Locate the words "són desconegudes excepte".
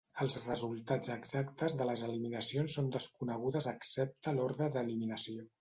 2.79-4.35